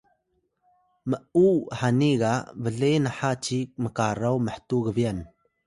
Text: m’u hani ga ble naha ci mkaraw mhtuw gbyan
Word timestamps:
m’u 1.09 1.45
hani 1.79 2.09
ga 2.21 2.33
ble 2.63 2.91
naha 3.03 3.31
ci 3.43 3.59
mkaraw 3.83 4.37
mhtuw 4.45 4.83
gbyan 4.87 5.19